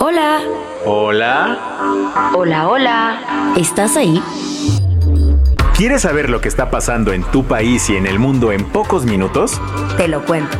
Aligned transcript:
Hola, 0.00 0.40
Hola. 0.84 1.58
hola, 2.34 2.68
hola. 2.68 3.52
¿Estás 3.56 3.96
ahí? 3.96 4.22
¿Quieres 5.76 6.02
saber 6.02 6.30
lo 6.30 6.40
que 6.40 6.48
está 6.48 6.70
pasando 6.70 7.12
en 7.12 7.22
tu 7.24 7.44
país 7.44 7.88
y 7.90 7.96
en 7.96 8.06
el 8.06 8.18
mundo 8.18 8.52
en 8.52 8.64
pocos 8.64 9.04
minutos? 9.04 9.60
Te 9.96 10.06
lo 10.08 10.24
cuento. 10.24 10.56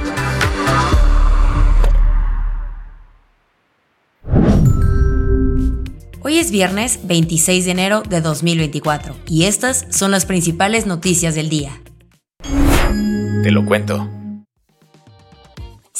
Hoy 6.20 6.38
es 6.38 6.50
viernes 6.50 7.00
26 7.04 7.64
de 7.64 7.70
enero 7.70 8.02
de 8.02 8.20
2024 8.20 9.14
y 9.26 9.44
estas 9.44 9.86
son 9.90 10.10
las 10.10 10.26
principales 10.26 10.86
noticias 10.86 11.34
del 11.34 11.48
día. 11.48 11.80
Te 13.42 13.50
lo 13.50 13.64
cuento. 13.64 14.08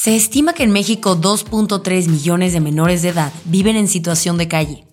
Se 0.08 0.16
estima 0.16 0.54
que 0.54 0.62
en 0.62 0.70
México 0.70 1.20
2.3 1.20 2.08
millones 2.08 2.54
de 2.54 2.60
menores 2.60 3.02
de 3.02 3.10
edad 3.10 3.30
viven 3.44 3.76
en 3.76 3.88
situación 3.88 4.38
de 4.38 4.48
calle. 4.48 4.86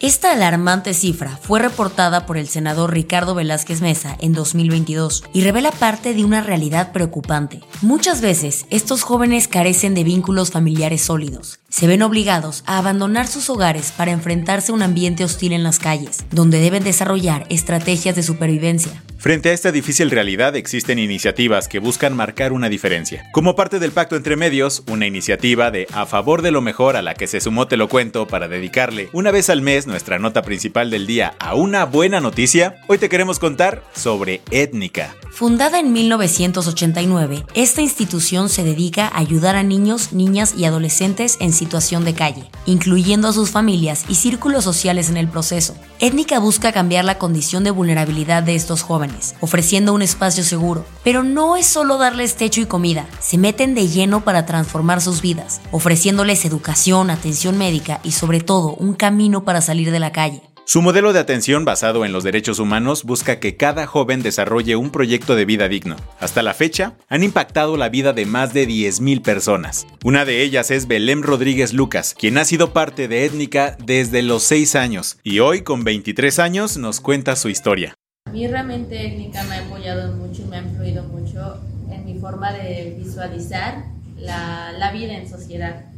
Esta 0.00 0.32
alarmante 0.32 0.94
cifra 0.94 1.38
fue 1.42 1.60
reportada 1.60 2.24
por 2.24 2.38
el 2.38 2.48
senador 2.48 2.94
Ricardo 2.94 3.34
Velázquez 3.34 3.82
Mesa 3.82 4.16
en 4.20 4.32
2022 4.32 5.24
y 5.34 5.42
revela 5.42 5.70
parte 5.70 6.14
de 6.14 6.24
una 6.24 6.40
realidad 6.40 6.92
preocupante. 6.92 7.60
Muchas 7.82 8.22
veces 8.22 8.64
estos 8.70 9.02
jóvenes 9.02 9.48
carecen 9.48 9.94
de 9.94 10.02
vínculos 10.02 10.50
familiares 10.50 11.02
sólidos. 11.02 11.60
Se 11.74 11.88
ven 11.88 12.02
obligados 12.02 12.62
a 12.66 12.78
abandonar 12.78 13.26
sus 13.26 13.50
hogares 13.50 13.90
para 13.90 14.12
enfrentarse 14.12 14.70
a 14.70 14.76
un 14.76 14.82
ambiente 14.82 15.24
hostil 15.24 15.52
en 15.52 15.64
las 15.64 15.80
calles, 15.80 16.24
donde 16.30 16.60
deben 16.60 16.84
desarrollar 16.84 17.46
estrategias 17.50 18.14
de 18.14 18.22
supervivencia. 18.22 19.02
Frente 19.24 19.48
a 19.48 19.52
esta 19.52 19.72
difícil 19.72 20.10
realidad 20.10 20.54
existen 20.54 20.98
iniciativas 20.98 21.66
que 21.66 21.78
buscan 21.78 22.14
marcar 22.14 22.52
una 22.52 22.68
diferencia. 22.68 23.24
Como 23.32 23.56
parte 23.56 23.78
del 23.78 23.90
Pacto 23.90 24.14
entre 24.16 24.36
Medios, 24.36 24.84
una 24.86 25.06
iniciativa 25.06 25.70
de 25.70 25.88
A 25.92 26.04
favor 26.06 26.42
de 26.42 26.50
lo 26.50 26.60
mejor 26.60 26.94
a 26.94 27.02
la 27.02 27.14
que 27.14 27.26
se 27.26 27.40
sumó 27.40 27.66
Te 27.66 27.78
lo 27.78 27.88
cuento 27.88 28.28
para 28.28 28.48
dedicarle 28.48 29.08
una 29.12 29.30
vez 29.30 29.48
al 29.50 29.62
mes 29.62 29.86
nuestra 29.86 30.18
nota 30.18 30.42
principal 30.42 30.90
del 30.90 31.06
día 31.06 31.34
a 31.40 31.54
una 31.54 31.86
buena 31.86 32.20
noticia, 32.20 32.76
hoy 32.86 32.98
te 32.98 33.08
queremos 33.08 33.38
contar 33.38 33.82
sobre 33.94 34.42
Étnica. 34.50 35.16
Fundada 35.32 35.80
en 35.80 35.92
1989, 35.92 37.46
esta 37.54 37.80
institución 37.80 38.48
se 38.48 38.62
dedica 38.62 39.08
a 39.08 39.18
ayudar 39.18 39.56
a 39.56 39.64
niños, 39.64 40.12
niñas 40.12 40.54
y 40.54 40.66
adolescentes 40.66 41.38
en 41.40 41.52
situación 41.64 42.04
de 42.04 42.12
calle, 42.12 42.50
incluyendo 42.66 43.26
a 43.26 43.32
sus 43.32 43.50
familias 43.50 44.04
y 44.06 44.16
círculos 44.16 44.64
sociales 44.64 45.08
en 45.08 45.16
el 45.16 45.28
proceso. 45.28 45.74
Étnica 45.98 46.38
busca 46.38 46.72
cambiar 46.72 47.06
la 47.06 47.16
condición 47.16 47.64
de 47.64 47.70
vulnerabilidad 47.70 48.42
de 48.42 48.54
estos 48.54 48.82
jóvenes, 48.82 49.34
ofreciendo 49.40 49.94
un 49.94 50.02
espacio 50.02 50.44
seguro. 50.44 50.84
Pero 51.02 51.22
no 51.22 51.56
es 51.56 51.66
solo 51.66 51.96
darles 51.96 52.36
techo 52.36 52.60
y 52.60 52.66
comida, 52.66 53.06
se 53.18 53.38
meten 53.38 53.74
de 53.74 53.88
lleno 53.88 54.24
para 54.24 54.44
transformar 54.44 55.00
sus 55.00 55.22
vidas, 55.22 55.62
ofreciéndoles 55.70 56.44
educación, 56.44 57.08
atención 57.08 57.56
médica 57.56 58.00
y 58.04 58.12
sobre 58.12 58.40
todo 58.40 58.74
un 58.74 58.92
camino 58.92 59.44
para 59.44 59.62
salir 59.62 59.90
de 59.90 60.00
la 60.00 60.12
calle. 60.12 60.53
Su 60.66 60.80
modelo 60.80 61.12
de 61.12 61.18
atención 61.18 61.66
basado 61.66 62.06
en 62.06 62.12
los 62.12 62.24
derechos 62.24 62.58
humanos 62.58 63.04
busca 63.04 63.38
que 63.38 63.58
cada 63.58 63.86
joven 63.86 64.22
desarrolle 64.22 64.76
un 64.76 64.90
proyecto 64.90 65.36
de 65.36 65.44
vida 65.44 65.68
digno. 65.68 65.96
Hasta 66.20 66.42
la 66.42 66.54
fecha, 66.54 66.96
han 67.10 67.22
impactado 67.22 67.76
la 67.76 67.90
vida 67.90 68.14
de 68.14 68.24
más 68.24 68.54
de 68.54 68.66
10.000 68.66 69.20
personas. 69.20 69.86
Una 70.02 70.24
de 70.24 70.42
ellas 70.42 70.70
es 70.70 70.86
Belém 70.86 71.20
Rodríguez 71.20 71.74
Lucas, 71.74 72.14
quien 72.18 72.38
ha 72.38 72.46
sido 72.46 72.72
parte 72.72 73.08
de 73.08 73.26
Étnica 73.26 73.76
desde 73.84 74.22
los 74.22 74.42
6 74.44 74.74
años 74.74 75.18
y 75.22 75.40
hoy 75.40 75.60
con 75.60 75.84
23 75.84 76.38
años 76.38 76.78
nos 76.78 77.00
cuenta 77.00 77.36
su 77.36 77.50
historia. 77.50 77.94
Mí 78.32 78.48
realmente 78.48 79.06
étnica 79.06 79.44
me 79.44 79.56
ha 79.56 79.66
apoyado 79.66 80.16
mucho 80.16 80.42
y 80.42 80.44
me 80.46 80.56
ha 80.56 80.62
influido 80.62 81.04
mucho 81.04 81.60
en 81.90 82.06
mi 82.06 82.18
forma 82.18 82.54
de 82.54 82.96
visualizar 82.98 83.84
la, 84.16 84.72
la 84.72 84.92
vida 84.92 85.12
en 85.12 85.28
sociedad. 85.28 85.93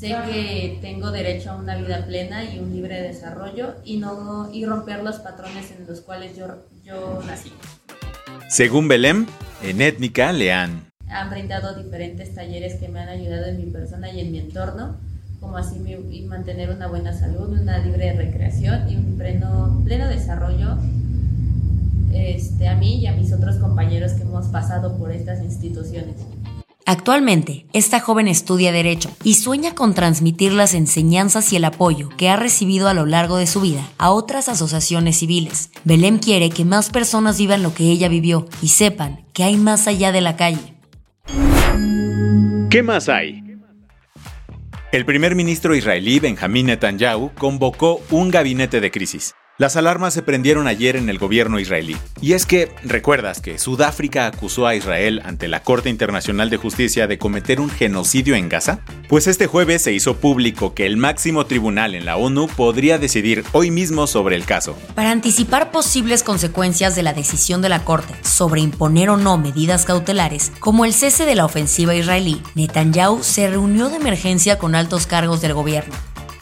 Sé 0.00 0.16
que 0.32 0.78
tengo 0.80 1.10
derecho 1.10 1.50
a 1.50 1.56
una 1.56 1.76
vida 1.76 2.06
plena 2.06 2.42
y 2.42 2.58
un 2.58 2.72
libre 2.74 3.02
desarrollo 3.02 3.74
y, 3.84 3.98
no, 3.98 4.48
y 4.50 4.64
romper 4.64 5.02
los 5.02 5.16
patrones 5.16 5.70
en 5.78 5.86
los 5.86 6.00
cuales 6.00 6.34
yo, 6.34 6.46
yo 6.82 7.22
nací. 7.26 7.52
Según 8.48 8.88
Belém, 8.88 9.26
en 9.62 9.82
Étnica 9.82 10.32
le 10.32 10.54
han 10.54 10.80
brindado 11.30 11.74
diferentes 11.74 12.34
talleres 12.34 12.76
que 12.76 12.88
me 12.88 13.00
han 13.00 13.10
ayudado 13.10 13.44
en 13.48 13.58
mi 13.58 13.66
persona 13.66 14.10
y 14.10 14.20
en 14.20 14.32
mi 14.32 14.38
entorno, 14.38 14.96
como 15.38 15.58
así 15.58 15.78
mi- 15.78 16.16
y 16.16 16.22
mantener 16.22 16.70
una 16.70 16.86
buena 16.86 17.12
salud, 17.12 17.60
una 17.60 17.76
libre 17.76 18.14
recreación 18.14 18.88
y 18.88 18.96
un 18.96 19.18
pleno, 19.18 19.82
pleno 19.84 20.08
desarrollo 20.08 20.78
este, 22.14 22.68
a 22.68 22.74
mí 22.74 23.00
y 23.00 23.06
a 23.06 23.12
mis 23.12 23.34
otros 23.34 23.56
compañeros 23.56 24.12
que 24.12 24.22
hemos 24.22 24.46
pasado 24.46 24.96
por 24.96 25.12
estas 25.12 25.42
instituciones. 25.42 26.16
Actualmente, 26.86 27.66
esta 27.72 28.00
joven 28.00 28.26
estudia 28.26 28.72
Derecho 28.72 29.10
y 29.22 29.34
sueña 29.34 29.74
con 29.74 29.94
transmitir 29.94 30.52
las 30.52 30.74
enseñanzas 30.74 31.52
y 31.52 31.56
el 31.56 31.64
apoyo 31.64 32.08
que 32.16 32.28
ha 32.28 32.36
recibido 32.36 32.88
a 32.88 32.94
lo 32.94 33.06
largo 33.06 33.36
de 33.36 33.46
su 33.46 33.60
vida 33.60 33.86
a 33.98 34.10
otras 34.10 34.48
asociaciones 34.48 35.18
civiles. 35.18 35.70
Belém 35.84 36.18
quiere 36.18 36.50
que 36.50 36.64
más 36.64 36.90
personas 36.90 37.38
vivan 37.38 37.62
lo 37.62 37.74
que 37.74 37.84
ella 37.84 38.08
vivió 38.08 38.48
y 38.62 38.68
sepan 38.68 39.24
que 39.32 39.44
hay 39.44 39.56
más 39.56 39.86
allá 39.86 40.10
de 40.12 40.20
la 40.20 40.36
calle. 40.36 40.74
¿Qué 42.70 42.82
más 42.82 43.08
hay? 43.08 43.42
El 44.92 45.04
primer 45.04 45.36
ministro 45.36 45.76
israelí 45.76 46.18
Benjamín 46.18 46.66
Netanyahu 46.66 47.30
convocó 47.34 48.00
un 48.10 48.30
gabinete 48.30 48.80
de 48.80 48.90
crisis. 48.90 49.34
Las 49.60 49.76
alarmas 49.76 50.14
se 50.14 50.22
prendieron 50.22 50.66
ayer 50.66 50.96
en 50.96 51.10
el 51.10 51.18
gobierno 51.18 51.60
israelí. 51.60 51.94
Y 52.22 52.32
es 52.32 52.46
que, 52.46 52.72
¿recuerdas 52.82 53.42
que 53.42 53.58
Sudáfrica 53.58 54.26
acusó 54.26 54.66
a 54.66 54.74
Israel 54.74 55.20
ante 55.22 55.48
la 55.48 55.62
Corte 55.62 55.90
Internacional 55.90 56.48
de 56.48 56.56
Justicia 56.56 57.06
de 57.06 57.18
cometer 57.18 57.60
un 57.60 57.68
genocidio 57.68 58.36
en 58.36 58.48
Gaza? 58.48 58.78
Pues 59.06 59.26
este 59.26 59.46
jueves 59.46 59.82
se 59.82 59.92
hizo 59.92 60.16
público 60.16 60.72
que 60.72 60.86
el 60.86 60.96
máximo 60.96 61.44
tribunal 61.44 61.94
en 61.94 62.06
la 62.06 62.16
ONU 62.16 62.48
podría 62.48 62.96
decidir 62.96 63.44
hoy 63.52 63.70
mismo 63.70 64.06
sobre 64.06 64.34
el 64.34 64.46
caso. 64.46 64.78
Para 64.94 65.10
anticipar 65.10 65.70
posibles 65.70 66.22
consecuencias 66.22 66.96
de 66.96 67.02
la 67.02 67.12
decisión 67.12 67.60
de 67.60 67.68
la 67.68 67.84
Corte 67.84 68.14
sobre 68.22 68.62
imponer 68.62 69.10
o 69.10 69.18
no 69.18 69.36
medidas 69.36 69.84
cautelares, 69.84 70.52
como 70.58 70.86
el 70.86 70.94
cese 70.94 71.26
de 71.26 71.34
la 71.34 71.44
ofensiva 71.44 71.94
israelí, 71.94 72.40
Netanyahu 72.54 73.22
se 73.22 73.50
reunió 73.50 73.90
de 73.90 73.96
emergencia 73.96 74.56
con 74.56 74.74
altos 74.74 75.06
cargos 75.06 75.42
del 75.42 75.52
gobierno. 75.52 75.94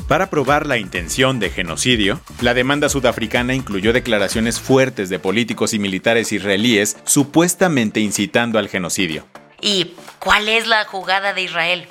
Para 0.08 0.30
probar 0.30 0.66
la 0.66 0.78
intención 0.78 1.38
de 1.38 1.50
genocidio, 1.50 2.18
la 2.40 2.54
demanda 2.54 2.88
sudafricana 2.88 3.54
incluyó 3.54 3.92
declaraciones 3.92 4.58
fuertes 4.58 5.10
de 5.10 5.18
políticos 5.18 5.74
y 5.74 5.78
militares 5.78 6.32
israelíes 6.32 6.96
supuestamente 7.04 8.00
incitando 8.00 8.58
al 8.58 8.70
genocidio. 8.70 9.26
¿Y 9.60 9.92
cuál 10.18 10.48
es 10.48 10.66
la 10.66 10.86
jugada 10.86 11.34
de 11.34 11.42
Israel? 11.42 11.86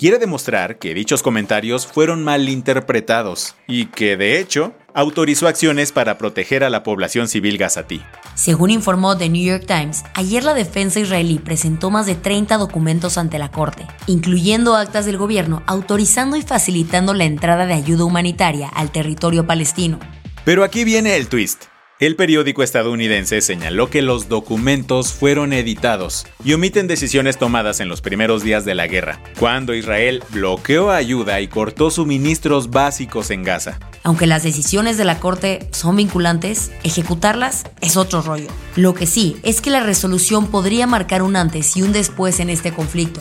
Quiere 0.00 0.16
demostrar 0.16 0.78
que 0.78 0.94
dichos 0.94 1.22
comentarios 1.22 1.86
fueron 1.86 2.24
malinterpretados 2.24 3.54
y 3.68 3.84
que, 3.84 4.16
de 4.16 4.40
hecho, 4.40 4.72
autorizó 4.94 5.46
acciones 5.46 5.92
para 5.92 6.16
proteger 6.16 6.64
a 6.64 6.70
la 6.70 6.82
población 6.82 7.28
civil 7.28 7.58
gazatí. 7.58 8.00
Según 8.34 8.70
informó 8.70 9.18
The 9.18 9.28
New 9.28 9.44
York 9.44 9.66
Times, 9.66 10.02
ayer 10.14 10.42
la 10.42 10.54
defensa 10.54 11.00
israelí 11.00 11.38
presentó 11.38 11.90
más 11.90 12.06
de 12.06 12.14
30 12.14 12.56
documentos 12.56 13.18
ante 13.18 13.38
la 13.38 13.50
Corte, 13.50 13.86
incluyendo 14.06 14.74
actas 14.74 15.04
del 15.04 15.18
gobierno 15.18 15.62
autorizando 15.66 16.38
y 16.38 16.40
facilitando 16.40 17.12
la 17.12 17.24
entrada 17.24 17.66
de 17.66 17.74
ayuda 17.74 18.04
humanitaria 18.04 18.70
al 18.70 18.92
territorio 18.92 19.46
palestino. 19.46 19.98
Pero 20.46 20.64
aquí 20.64 20.84
viene 20.84 21.18
el 21.18 21.28
twist. 21.28 21.64
El 22.00 22.16
periódico 22.16 22.62
estadounidense 22.62 23.42
señaló 23.42 23.90
que 23.90 24.00
los 24.00 24.30
documentos 24.30 25.12
fueron 25.12 25.52
editados 25.52 26.26
y 26.42 26.54
omiten 26.54 26.86
decisiones 26.86 27.36
tomadas 27.36 27.78
en 27.80 27.90
los 27.90 28.00
primeros 28.00 28.42
días 28.42 28.64
de 28.64 28.74
la 28.74 28.86
guerra, 28.86 29.20
cuando 29.38 29.74
Israel 29.74 30.24
bloqueó 30.30 30.90
ayuda 30.92 31.42
y 31.42 31.48
cortó 31.48 31.90
suministros 31.90 32.70
básicos 32.70 33.30
en 33.30 33.42
Gaza. 33.42 33.78
Aunque 34.02 34.26
las 34.26 34.42
decisiones 34.42 34.96
de 34.96 35.04
la 35.04 35.20
Corte 35.20 35.68
son 35.72 35.96
vinculantes, 35.96 36.72
ejecutarlas 36.84 37.64
es 37.82 37.98
otro 37.98 38.22
rollo. 38.22 38.48
Lo 38.76 38.94
que 38.94 39.06
sí 39.06 39.36
es 39.42 39.60
que 39.60 39.68
la 39.68 39.80
resolución 39.80 40.50
podría 40.50 40.86
marcar 40.86 41.20
un 41.20 41.36
antes 41.36 41.76
y 41.76 41.82
un 41.82 41.92
después 41.92 42.40
en 42.40 42.48
este 42.48 42.72
conflicto. 42.72 43.20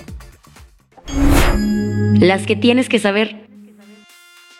Las 2.18 2.46
que 2.46 2.56
tienes 2.56 2.88
que 2.88 3.00
saber. 3.00 3.46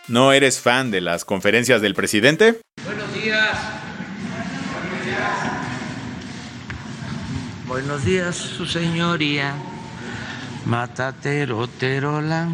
¿No 0.10 0.34
eres 0.34 0.60
fan 0.60 0.92
de 0.92 1.00
las 1.00 1.24
conferencias 1.24 1.82
del 1.82 1.94
presidente? 1.94 2.60
Buenos 2.84 3.14
días, 3.14 3.58
su 8.36 8.66
señoría. 8.66 9.54
Matatero, 10.66 11.68
terola. 11.68 12.48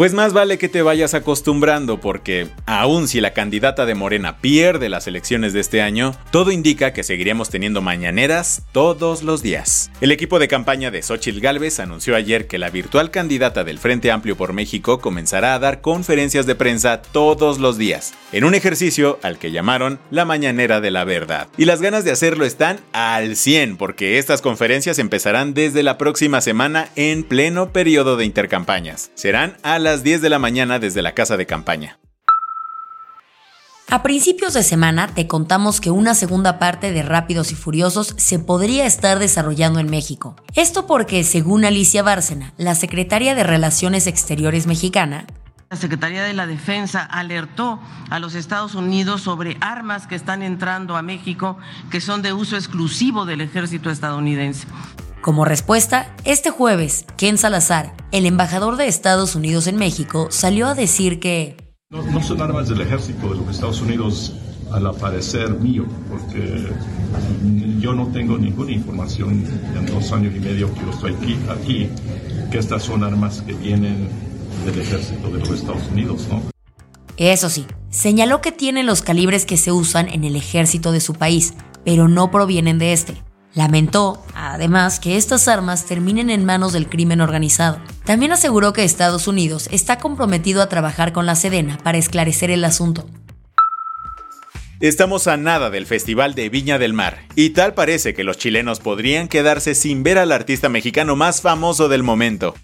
Pues 0.00 0.14
más 0.14 0.32
vale 0.32 0.56
que 0.56 0.70
te 0.70 0.80
vayas 0.80 1.12
acostumbrando 1.12 2.00
porque, 2.00 2.48
aun 2.64 3.06
si 3.06 3.20
la 3.20 3.34
candidata 3.34 3.84
de 3.84 3.94
Morena 3.94 4.38
pierde 4.38 4.88
las 4.88 5.06
elecciones 5.06 5.52
de 5.52 5.60
este 5.60 5.82
año, 5.82 6.16
todo 6.30 6.52
indica 6.52 6.94
que 6.94 7.02
seguiremos 7.02 7.50
teniendo 7.50 7.82
mañaneras 7.82 8.62
todos 8.72 9.22
los 9.22 9.42
días. 9.42 9.90
El 10.00 10.10
equipo 10.10 10.38
de 10.38 10.48
campaña 10.48 10.90
de 10.90 11.02
Xochitl 11.02 11.40
Gálvez 11.40 11.80
anunció 11.80 12.16
ayer 12.16 12.46
que 12.46 12.56
la 12.56 12.70
virtual 12.70 13.10
candidata 13.10 13.62
del 13.62 13.78
Frente 13.78 14.10
Amplio 14.10 14.38
por 14.38 14.54
México 14.54 15.02
comenzará 15.02 15.52
a 15.52 15.58
dar 15.58 15.82
conferencias 15.82 16.46
de 16.46 16.54
prensa 16.54 17.02
todos 17.02 17.58
los 17.58 17.76
días, 17.76 18.14
en 18.32 18.44
un 18.44 18.54
ejercicio 18.54 19.18
al 19.22 19.36
que 19.36 19.52
llamaron 19.52 19.98
la 20.10 20.24
Mañanera 20.24 20.80
de 20.80 20.92
la 20.92 21.04
Verdad. 21.04 21.48
Y 21.58 21.66
las 21.66 21.82
ganas 21.82 22.06
de 22.06 22.12
hacerlo 22.12 22.46
están 22.46 22.80
al 22.94 23.36
100 23.36 23.76
porque 23.76 24.16
estas 24.16 24.40
conferencias 24.40 24.98
empezarán 24.98 25.52
desde 25.52 25.82
la 25.82 25.98
próxima 25.98 26.40
semana 26.40 26.88
en 26.96 27.22
pleno 27.22 27.70
periodo 27.70 28.16
de 28.16 28.24
intercampañas. 28.24 29.10
Serán 29.14 29.58
a 29.62 29.78
la 29.90 30.04
10 30.04 30.22
de 30.22 30.30
la 30.30 30.38
mañana 30.38 30.78
desde 30.78 31.02
la 31.02 31.14
casa 31.14 31.36
de 31.36 31.46
campaña. 31.46 31.98
A 33.88 34.04
principios 34.04 34.54
de 34.54 34.62
semana 34.62 35.08
te 35.08 35.26
contamos 35.26 35.80
que 35.80 35.90
una 35.90 36.14
segunda 36.14 36.60
parte 36.60 36.92
de 36.92 37.02
Rápidos 37.02 37.50
y 37.50 37.56
Furiosos 37.56 38.14
se 38.16 38.38
podría 38.38 38.86
estar 38.86 39.18
desarrollando 39.18 39.80
en 39.80 39.90
México. 39.90 40.36
Esto 40.54 40.86
porque, 40.86 41.24
según 41.24 41.64
Alicia 41.64 42.04
Bárcena, 42.04 42.52
la 42.56 42.76
secretaria 42.76 43.34
de 43.34 43.42
Relaciones 43.42 44.06
Exteriores 44.06 44.68
mexicana, 44.68 45.26
la 45.70 45.76
Secretaría 45.76 46.22
de 46.22 46.34
la 46.34 46.46
Defensa 46.46 47.02
alertó 47.02 47.80
a 48.10 48.20
los 48.20 48.36
Estados 48.36 48.76
Unidos 48.76 49.22
sobre 49.22 49.56
armas 49.60 50.06
que 50.06 50.14
están 50.14 50.42
entrando 50.42 50.96
a 50.96 51.02
México 51.02 51.58
que 51.90 52.00
son 52.00 52.22
de 52.22 52.32
uso 52.32 52.56
exclusivo 52.56 53.24
del 53.24 53.40
ejército 53.40 53.90
estadounidense. 53.90 54.68
Como 55.20 55.44
respuesta, 55.44 56.16
este 56.24 56.48
jueves, 56.48 57.04
Ken 57.18 57.36
Salazar, 57.36 57.92
el 58.10 58.24
embajador 58.24 58.76
de 58.76 58.86
Estados 58.86 59.34
Unidos 59.34 59.66
en 59.66 59.76
México, 59.76 60.28
salió 60.30 60.66
a 60.66 60.74
decir 60.74 61.20
que... 61.20 61.56
No, 61.90 62.22
son 62.22 62.40
armas 62.40 62.70
del 62.70 62.80
ejército 62.80 63.28
de 63.28 63.36
los 63.36 63.48
Estados 63.50 63.82
Unidos 63.82 64.32
al 64.72 64.86
aparecer 64.86 65.50
mío, 65.50 65.84
porque 66.08 66.72
yo 67.80 67.92
no 67.92 68.06
tengo 68.06 68.38
ninguna 68.38 68.72
información 68.72 69.44
en 69.76 69.86
dos 69.86 70.10
años 70.12 70.34
y 70.34 70.40
medio 70.40 70.72
que 70.72 70.80
yo 70.80 70.90
estoy 70.90 71.14
aquí, 71.14 71.38
aquí 71.50 71.90
que 72.50 72.58
estas 72.58 72.84
son 72.84 73.04
armas 73.04 73.42
que 73.42 73.52
vienen 73.52 74.08
del 74.64 74.80
ejército 74.80 75.28
de 75.28 75.40
los 75.40 75.50
Estados 75.50 75.86
Unidos, 75.92 76.26
¿no? 76.30 76.40
Eso 77.18 77.50
sí, 77.50 77.66
señaló 77.90 78.40
que 78.40 78.52
tienen 78.52 78.86
los 78.86 79.02
calibres 79.02 79.44
que 79.44 79.58
se 79.58 79.70
usan 79.70 80.08
en 80.08 80.24
el 80.24 80.34
ejército 80.34 80.92
de 80.92 81.00
su 81.00 81.12
país, 81.12 81.52
pero 81.84 82.08
no 82.08 82.30
provienen 82.30 82.78
de 82.78 82.94
este. 82.94 83.22
Lamentó, 83.54 84.24
además, 84.34 85.00
que 85.00 85.16
estas 85.16 85.48
armas 85.48 85.84
terminen 85.84 86.30
en 86.30 86.44
manos 86.44 86.72
del 86.72 86.88
crimen 86.88 87.20
organizado. 87.20 87.80
También 88.04 88.32
aseguró 88.32 88.72
que 88.72 88.84
Estados 88.84 89.26
Unidos 89.26 89.68
está 89.72 89.98
comprometido 89.98 90.62
a 90.62 90.68
trabajar 90.68 91.12
con 91.12 91.26
la 91.26 91.34
Sedena 91.34 91.78
para 91.82 91.98
esclarecer 91.98 92.50
el 92.50 92.64
asunto. 92.64 93.06
Estamos 94.80 95.26
a 95.26 95.36
nada 95.36 95.68
del 95.68 95.84
Festival 95.84 96.34
de 96.34 96.48
Viña 96.48 96.78
del 96.78 96.94
Mar, 96.94 97.18
y 97.34 97.50
tal 97.50 97.74
parece 97.74 98.14
que 98.14 98.24
los 98.24 98.38
chilenos 98.38 98.80
podrían 98.80 99.28
quedarse 99.28 99.74
sin 99.74 100.02
ver 100.02 100.16
al 100.16 100.32
artista 100.32 100.70
mexicano 100.70 101.16
más 101.16 101.42
famoso 101.42 101.88
del 101.88 102.02
momento. 102.02 102.54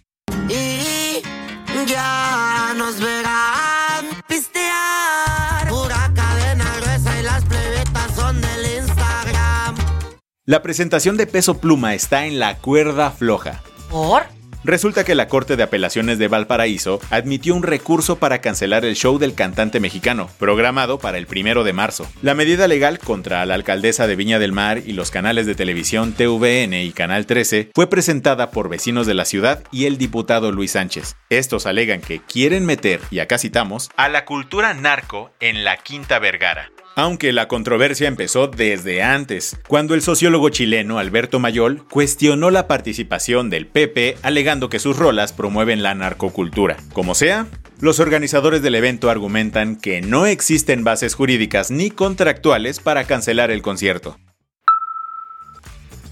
La 10.48 10.62
presentación 10.62 11.16
de 11.16 11.26
Peso 11.26 11.58
Pluma 11.58 11.94
está 11.94 12.24
en 12.24 12.38
la 12.38 12.58
cuerda 12.58 13.10
floja. 13.10 13.64
¿Por? 13.90 14.22
Resulta 14.62 15.02
que 15.02 15.16
la 15.16 15.26
Corte 15.26 15.56
de 15.56 15.64
Apelaciones 15.64 16.20
de 16.20 16.28
Valparaíso 16.28 17.00
admitió 17.10 17.52
un 17.56 17.64
recurso 17.64 18.20
para 18.20 18.40
cancelar 18.40 18.84
el 18.84 18.94
show 18.94 19.18
del 19.18 19.34
cantante 19.34 19.80
mexicano, 19.80 20.30
programado 20.38 21.00
para 21.00 21.18
el 21.18 21.26
primero 21.26 21.64
de 21.64 21.72
marzo. 21.72 22.06
La 22.22 22.36
medida 22.36 22.68
legal 22.68 23.00
contra 23.00 23.44
la 23.44 23.54
alcaldesa 23.54 24.06
de 24.06 24.14
Viña 24.14 24.38
del 24.38 24.52
Mar 24.52 24.82
y 24.86 24.92
los 24.92 25.10
canales 25.10 25.46
de 25.46 25.56
televisión 25.56 26.12
TVN 26.12 26.74
y 26.74 26.92
Canal 26.92 27.26
13 27.26 27.72
fue 27.74 27.88
presentada 27.88 28.52
por 28.52 28.68
vecinos 28.68 29.08
de 29.08 29.14
la 29.14 29.24
ciudad 29.24 29.64
y 29.72 29.86
el 29.86 29.98
diputado 29.98 30.52
Luis 30.52 30.70
Sánchez. 30.70 31.16
Estos 31.28 31.66
alegan 31.66 32.00
que 32.00 32.20
quieren 32.20 32.66
meter, 32.66 33.00
y 33.10 33.18
acá 33.18 33.38
citamos, 33.38 33.90
a 33.96 34.08
la 34.08 34.24
cultura 34.24 34.74
narco 34.74 35.32
en 35.40 35.64
la 35.64 35.76
Quinta 35.78 36.20
Vergara. 36.20 36.70
Aunque 36.98 37.34
la 37.34 37.46
controversia 37.46 38.08
empezó 38.08 38.46
desde 38.46 39.02
antes, 39.02 39.58
cuando 39.68 39.92
el 39.92 40.00
sociólogo 40.00 40.48
chileno 40.48 40.98
Alberto 40.98 41.38
Mayol 41.38 41.86
cuestionó 41.90 42.50
la 42.50 42.66
participación 42.66 43.50
del 43.50 43.66
PP 43.66 44.16
alegando 44.22 44.70
que 44.70 44.78
sus 44.78 44.96
rolas 44.96 45.34
promueven 45.34 45.82
la 45.82 45.94
narcocultura. 45.94 46.78
Como 46.94 47.14
sea, 47.14 47.48
los 47.80 48.00
organizadores 48.00 48.62
del 48.62 48.76
evento 48.76 49.10
argumentan 49.10 49.76
que 49.76 50.00
no 50.00 50.24
existen 50.24 50.84
bases 50.84 51.14
jurídicas 51.14 51.70
ni 51.70 51.90
contractuales 51.90 52.80
para 52.80 53.04
cancelar 53.04 53.50
el 53.50 53.60
concierto. 53.60 54.16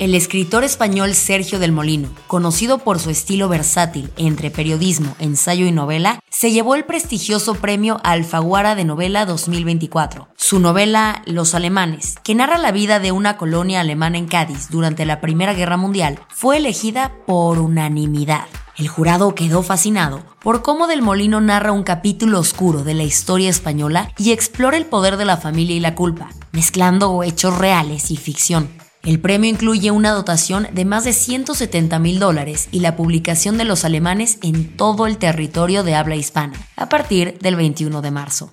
El 0.01 0.17
escritor 0.17 0.65
español 0.65 1.15
Sergio 1.15 1.61
del 1.61 1.71
Molino, 1.71 2.09
conocido 2.27 2.79
por 2.79 2.99
su 2.99 3.11
estilo 3.11 3.49
versátil 3.49 4.11
entre 4.17 4.51
periodismo, 4.51 5.15
ensayo 5.21 5.67
y 5.67 5.73
novela, 5.73 6.21
se 6.31 6.51
llevó 6.51 6.75
el 6.75 6.85
prestigioso 6.85 7.55
premio 7.55 8.01
Alfaguara 8.03 8.75
de 8.75 8.85
Novela 8.85 9.25
2024. 9.25 10.27
Su 10.37 10.59
novela 10.59 11.23
Los 11.27 11.55
Alemanes, 11.55 12.17
que 12.25 12.35
narra 12.35 12.59
la 12.59 12.73
vida 12.73 12.99
de 12.99 13.13
una 13.13 13.37
colonia 13.37 13.81
alemana 13.81 14.19
en 14.19 14.27
Cádiz 14.27 14.69
durante 14.69 15.07
la 15.07 15.21
Primera 15.21 15.55
Guerra 15.55 15.77
Mundial, 15.77 16.19
fue 16.29 16.57
elegida 16.57 17.13
por 17.25 17.61
unanimidad. 17.61 18.47
El 18.77 18.89
jurado 18.89 19.37
quedó 19.37 19.63
fascinado 19.63 20.25
por 20.41 20.63
cómo 20.63 20.89
Del 20.89 21.03
Molino 21.03 21.41
narra 21.41 21.71
un 21.71 21.85
capítulo 21.85 22.41
oscuro 22.41 22.83
de 22.83 22.95
la 22.95 23.05
historia 23.05 23.49
española 23.49 24.13
y 24.19 24.33
explora 24.33 24.77
el 24.77 24.87
poder 24.87 25.17
de 25.19 25.25
la 25.25 25.37
familia 25.37 25.77
y 25.77 25.81
la 25.81 25.95
culpa, 25.95 26.31
mezclando 26.51 27.23
hechos 27.23 27.57
reales 27.57 28.11
y 28.11 28.17
ficción. 28.17 28.84
El 29.05 29.21
premio 29.21 29.51
incluye 29.51 29.91
una 29.91 30.13
dotación 30.13 30.67
de 30.73 30.87
más 30.87 31.05
de 31.05 31.13
170 31.13 31.99
mil 31.99 32.19
dólares 32.19 32.69
y 32.73 32.81
la 32.81 32.97
publicación 32.97 33.59
de 33.59 33.65
los 33.65 33.85
alemanes 33.85 34.39
en 34.43 34.77
todo 34.77 35.07
el 35.07 35.19
territorio 35.19 35.83
de 35.83 35.95
habla 35.95 36.17
hispana, 36.17 36.55
a 36.77 36.89
partir 36.89 37.39
del 37.39 37.57
21 37.57 38.01
de 38.01 38.11
marzo. 38.11 38.51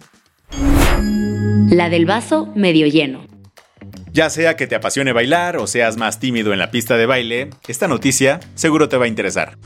La 1.69 1.89
del 1.89 2.06
vaso 2.06 2.50
medio 2.53 2.86
lleno. 2.88 3.25
Ya 4.12 4.30
sea 4.30 4.57
que 4.57 4.68
te 4.68 4.75
apasione 4.75 5.13
bailar 5.13 5.56
o 5.56 5.68
seas 5.68 5.95
más 5.95 6.19
tímido 6.19 6.51
en 6.51 6.59
la 6.59 6.69
pista 6.69 6.98
de 6.98 7.06
baile, 7.06 7.50
esta 7.69 7.88
noticia 7.88 8.42
seguro 8.56 8.89
te 8.89 8.98
va 8.98 9.06
a 9.06 9.07
interesar. 9.07 9.57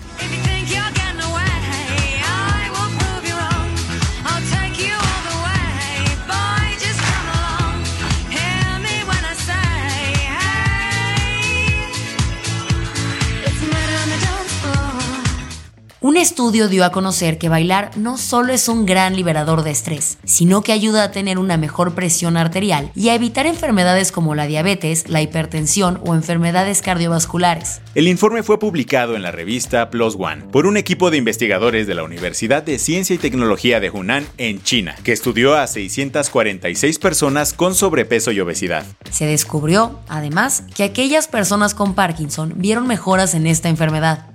Estudio 16.25 16.69
dio 16.69 16.83
a 16.85 16.91
conocer 16.91 17.37
que 17.37 17.49
bailar 17.49 17.91
no 17.97 18.17
solo 18.17 18.51
es 18.51 18.67
un 18.67 18.87
gran 18.87 19.15
liberador 19.15 19.61
de 19.61 19.69
estrés, 19.69 20.17
sino 20.23 20.63
que 20.63 20.71
ayuda 20.71 21.03
a 21.03 21.11
tener 21.11 21.37
una 21.37 21.55
mejor 21.55 21.93
presión 21.93 22.35
arterial 22.35 22.91
y 22.95 23.09
a 23.09 23.13
evitar 23.13 23.45
enfermedades 23.45 24.11
como 24.11 24.33
la 24.33 24.47
diabetes, 24.47 25.07
la 25.07 25.21
hipertensión 25.21 26.01
o 26.03 26.15
enfermedades 26.15 26.81
cardiovasculares. 26.81 27.79
El 27.93 28.07
informe 28.07 28.41
fue 28.41 28.57
publicado 28.57 29.15
en 29.15 29.21
la 29.21 29.31
revista 29.31 29.91
Plus 29.91 30.15
One 30.17 30.45
por 30.51 30.65
un 30.65 30.77
equipo 30.77 31.11
de 31.11 31.17
investigadores 31.17 31.85
de 31.85 31.93
la 31.93 32.03
Universidad 32.03 32.63
de 32.63 32.79
Ciencia 32.79 33.13
y 33.13 33.19
Tecnología 33.19 33.79
de 33.79 33.91
Hunan 33.91 34.25
en 34.39 34.63
China, 34.63 34.95
que 35.03 35.11
estudió 35.11 35.55
a 35.55 35.67
646 35.67 36.97
personas 36.97 37.53
con 37.53 37.75
sobrepeso 37.75 38.31
y 38.31 38.39
obesidad. 38.39 38.83
Se 39.11 39.27
descubrió, 39.27 39.99
además, 40.07 40.63
que 40.75 40.85
aquellas 40.85 41.27
personas 41.27 41.75
con 41.75 41.93
Parkinson 41.93 42.53
vieron 42.55 42.87
mejoras 42.87 43.35
en 43.35 43.45
esta 43.45 43.69
enfermedad. 43.69 44.34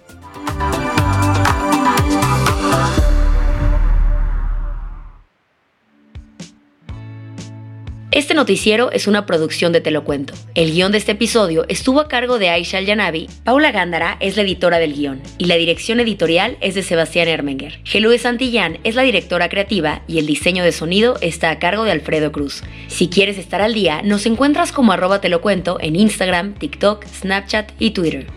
Este 8.11 8.33
noticiero 8.33 8.91
es 8.91 9.07
una 9.07 9.25
producción 9.25 9.71
de 9.71 9.79
Te 9.79 9.89
lo 9.89 10.03
cuento. 10.03 10.33
El 10.53 10.73
guion 10.73 10.91
de 10.91 10.97
este 10.97 11.13
episodio 11.13 11.63
estuvo 11.69 12.01
a 12.01 12.09
cargo 12.09 12.39
de 12.39 12.49
Aisha 12.49 12.77
Al-Yanabi, 12.77 13.29
Paula 13.45 13.71
Gándara 13.71 14.17
es 14.19 14.35
la 14.35 14.41
editora 14.41 14.79
del 14.79 14.93
guion 14.93 15.21
y 15.37 15.45
la 15.45 15.55
dirección 15.55 16.01
editorial 16.01 16.57
es 16.59 16.75
de 16.75 16.83
Sebastián 16.83 17.29
Ermenger. 17.29 17.79
Gelue 17.85 18.17
Santillán 18.17 18.79
es 18.83 18.95
la 18.95 19.03
directora 19.03 19.47
creativa 19.47 20.01
y 20.07 20.19
el 20.19 20.25
diseño 20.25 20.61
de 20.65 20.73
sonido 20.73 21.17
está 21.21 21.51
a 21.51 21.59
cargo 21.59 21.85
de 21.85 21.91
Alfredo 21.91 22.33
Cruz. 22.33 22.63
Si 22.89 23.07
quieres 23.07 23.37
estar 23.37 23.61
al 23.61 23.73
día, 23.73 24.01
nos 24.03 24.25
encuentras 24.25 24.73
como 24.73 24.91
arroba 24.91 25.21
Te 25.21 25.29
lo 25.29 25.39
cuento 25.39 25.77
en 25.79 25.95
Instagram, 25.95 26.55
TikTok, 26.55 27.05
Snapchat 27.05 27.71
y 27.79 27.91
Twitter. 27.91 28.27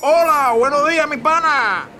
Hola, 0.00 0.54
buenos 0.56 0.88
días 0.88 1.06
mi 1.06 1.18
pana. 1.18 1.99